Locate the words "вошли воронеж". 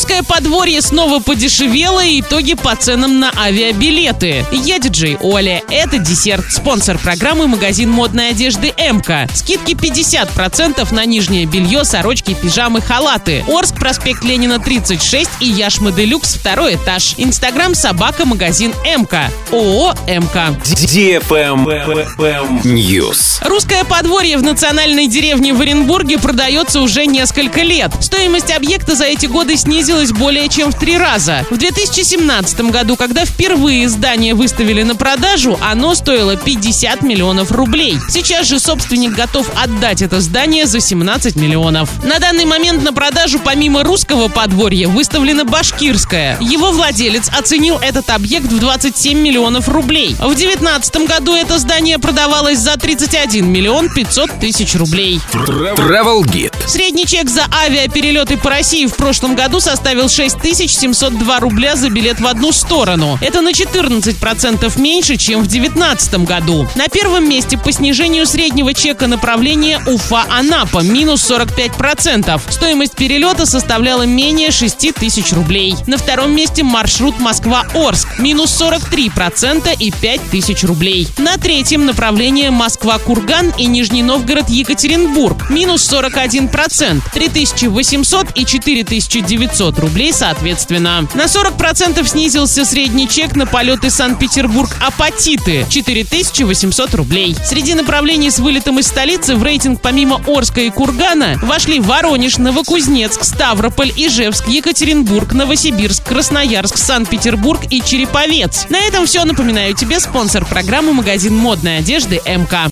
101.42-102.38